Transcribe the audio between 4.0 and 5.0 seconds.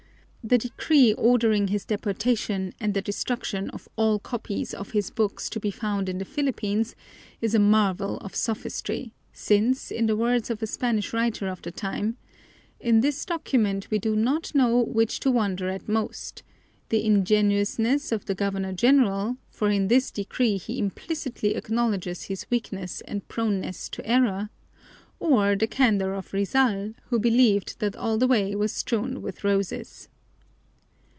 copies of